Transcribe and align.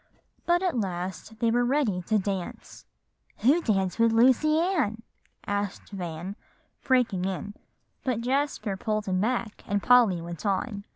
But 0.47 0.63
at 0.63 0.75
last 0.79 1.37
they 1.37 1.51
were 1.51 1.63
ready 1.63 2.01
to 2.07 2.17
dance." 2.17 2.85
"Who 3.41 3.61
danced 3.61 3.99
with 3.99 4.11
Lucy 4.11 4.57
Ann?" 4.59 5.03
asked 5.45 5.91
Van, 5.91 6.35
breaking 6.83 7.23
in; 7.25 7.53
but 8.03 8.21
Jasper 8.21 8.75
pulled 8.75 9.05
him 9.05 9.21
back, 9.21 9.63
and 9.67 9.83
Polly 9.83 10.19
went 10.19 10.43
on. 10.43 10.85